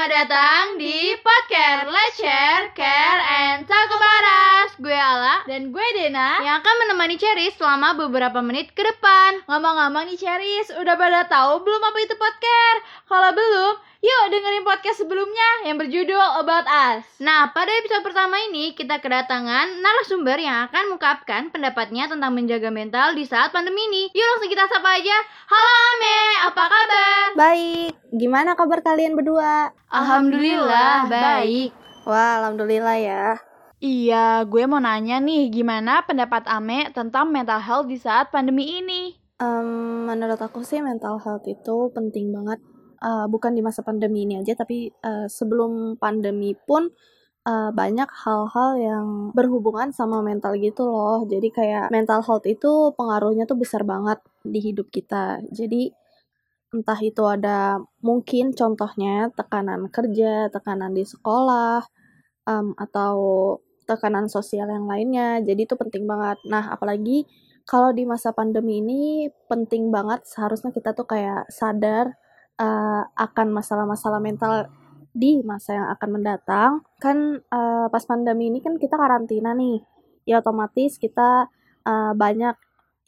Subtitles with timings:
[0.00, 4.09] Selamat datang di podcast Let's Share, Care, and Talk About.
[4.80, 9.44] Gue Ala Dan gue Dena yang akan menemani Cherry selama beberapa menit ke depan.
[9.44, 12.80] Ngomong-ngomong nih Cheris, udah pada tahu belum apa itu podcast?
[13.04, 18.72] Kalau belum, yuk dengerin podcast sebelumnya yang berjudul About Us Nah, pada episode pertama ini
[18.72, 24.08] kita kedatangan narasumber yang akan mengungkapkan pendapatnya tentang menjaga mental di saat pandemi ini.
[24.16, 25.16] Yuk langsung kita sapa aja.
[25.44, 27.26] Halo Ame, apa kabar?
[27.36, 29.76] Baik, gimana kabar kalian berdua?
[29.92, 31.76] Alhamdulillah, baik.
[32.08, 33.49] Wah, alhamdulillah ya.
[33.80, 39.16] Iya, gue mau nanya nih, gimana pendapat Ame tentang mental health di saat pandemi ini?
[39.40, 42.60] Em, menurut aku sih mental health itu penting banget.
[43.00, 46.92] Eh, bukan di masa pandemi ini aja, tapi eh, sebelum pandemi pun
[47.48, 51.24] eh, banyak hal-hal yang berhubungan sama mental gitu loh.
[51.24, 55.40] Jadi kayak mental health itu pengaruhnya tuh besar banget di hidup kita.
[55.48, 55.88] Jadi
[56.76, 61.80] entah itu ada mungkin contohnya tekanan kerja, tekanan di sekolah,
[62.44, 63.16] em, atau
[63.90, 65.42] tekanan sosial yang lainnya.
[65.42, 66.38] Jadi itu penting banget.
[66.46, 67.26] Nah, apalagi
[67.66, 72.14] kalau di masa pandemi ini penting banget seharusnya kita tuh kayak sadar
[72.62, 74.70] eh, akan masalah-masalah mental
[75.10, 76.72] di masa yang akan mendatang.
[77.02, 79.82] Kan eh, pas pandemi ini kan kita karantina nih.
[80.28, 81.50] Ya otomatis kita
[81.86, 82.56] eh, banyak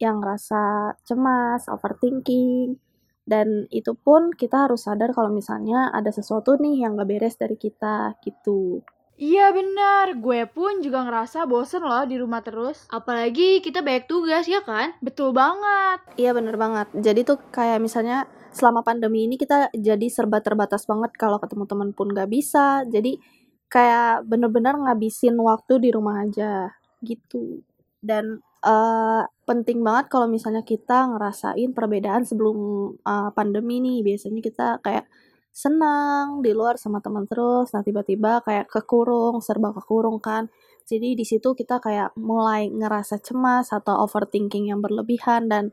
[0.00, 2.80] yang rasa cemas, overthinking,
[3.28, 7.54] dan itu pun kita harus sadar kalau misalnya ada sesuatu nih yang gak beres dari
[7.54, 8.82] kita gitu.
[9.20, 12.88] Iya benar, gue pun juga ngerasa bosen loh di rumah terus.
[12.88, 14.96] Apalagi kita banyak tugas ya kan?
[15.04, 16.00] Betul banget.
[16.16, 16.88] Iya bener banget.
[16.96, 21.90] Jadi tuh kayak misalnya selama pandemi ini kita jadi serba terbatas banget kalau ketemu teman
[21.92, 22.88] pun gak bisa.
[22.88, 23.20] Jadi
[23.68, 26.72] kayak bener-bener ngabisin waktu di rumah aja
[27.04, 27.60] gitu.
[28.00, 32.56] Dan eh, penting banget kalau misalnya kita ngerasain perbedaan sebelum
[33.04, 34.00] eh, pandemi nih.
[34.00, 35.04] Biasanya kita kayak
[35.50, 40.48] senang di luar sama teman terus, nah tiba-tiba kayak kekurung, serba kekurung kan.
[40.86, 45.70] Jadi di situ kita kayak mulai ngerasa cemas atau overthinking yang berlebihan dan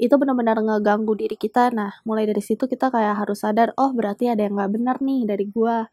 [0.00, 1.68] itu benar-benar ngeganggu diri kita.
[1.74, 5.28] Nah, mulai dari situ kita kayak harus sadar, oh berarti ada yang nggak benar nih
[5.28, 5.86] dari gua.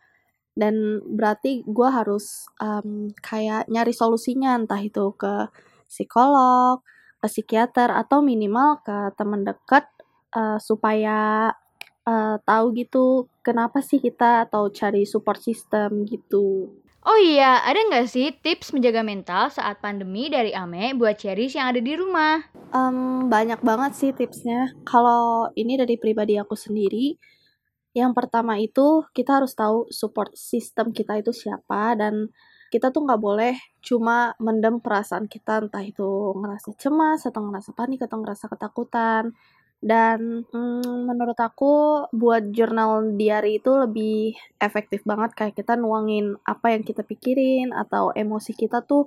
[0.57, 5.51] Dan berarti gua harus em, kayak nyari solusinya entah itu ke
[5.89, 6.81] psikolog,
[7.21, 9.85] ke psikiater atau minimal ke teman dekat
[10.37, 11.51] eh, supaya
[12.07, 16.71] eh, tahu gitu kenapa sih kita atau cari support system gitu.
[17.07, 21.71] Oh iya, ada nggak sih tips menjaga mental saat pandemi dari Ame buat Cherry yang
[21.71, 22.43] ada di rumah?
[22.75, 24.75] Em, banyak banget sih tipsnya.
[24.83, 27.15] Kalau ini dari pribadi aku sendiri,
[27.95, 32.27] yang pertama itu kita harus tahu support system kita itu siapa dan
[32.67, 38.03] kita tuh nggak boleh cuma mendem perasaan kita entah itu ngerasa cemas atau ngerasa panik
[38.03, 39.31] atau ngerasa ketakutan.
[39.77, 46.73] Dan mm, menurut aku buat jurnal diary itu lebih efektif banget kayak kita nuangin apa
[46.73, 49.05] yang kita pikirin atau emosi kita tuh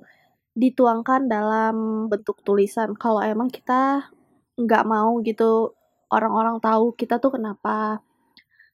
[0.54, 2.94] dituangkan dalam bentuk tulisan.
[2.94, 4.10] Kalau emang kita
[4.58, 5.74] nggak mau gitu
[6.10, 8.02] orang-orang tahu kita tuh kenapa.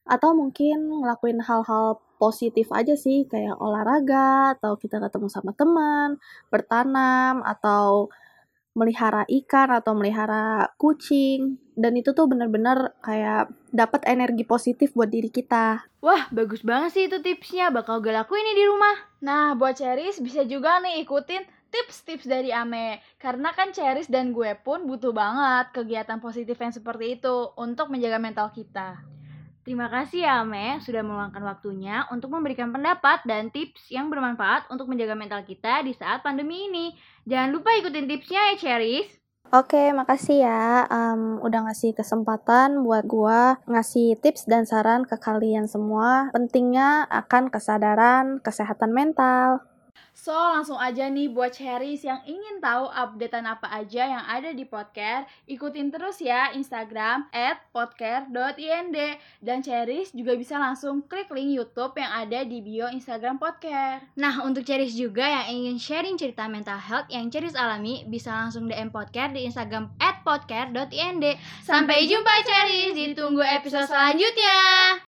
[0.06, 6.16] Atau mungkin ngelakuin hal-hal positif aja sih kayak olahraga atau kita ketemu sama teman,
[6.48, 8.08] bertanam atau
[8.76, 15.28] melihara ikan atau melihara kucing dan itu tuh bener-bener kayak dapat energi positif buat diri
[15.28, 15.84] kita.
[16.00, 17.68] Wah, bagus banget sih itu tipsnya.
[17.68, 18.96] Bakal gue lakuin nih di rumah.
[19.20, 23.04] Nah, buat Cheris bisa juga nih ikutin tips-tips dari Ame.
[23.20, 28.16] Karena kan Cheris dan gue pun butuh banget kegiatan positif yang seperti itu untuk menjaga
[28.16, 29.15] mental kita.
[29.66, 34.86] Terima kasih ya Ame sudah meluangkan waktunya untuk memberikan pendapat dan tips yang bermanfaat untuk
[34.86, 36.94] menjaga mental kita di saat pandemi ini.
[37.26, 39.10] Jangan lupa ikutin tipsnya ya Cheris.
[39.50, 45.66] Oke, makasih ya em, udah ngasih kesempatan buat gua ngasih tips dan saran ke kalian
[45.66, 46.30] semua.
[46.30, 49.66] Pentingnya akan kesadaran kesehatan mental.
[50.16, 54.64] So, langsung aja nih buat Cheris yang ingin tahu updatean apa aja yang ada di
[54.64, 58.96] podcast, ikutin terus ya Instagram at podcast.ind
[59.44, 64.08] dan Cheris juga bisa langsung klik link YouTube yang ada di bio Instagram podcast.
[64.18, 68.66] Nah, untuk Cheris juga yang ingin sharing cerita mental health yang Cheris alami, bisa langsung
[68.66, 71.38] DM podcast di Instagram at podcast.ind.
[71.62, 75.05] Sampai jumpa Cheris, ditunggu episode selanjutnya.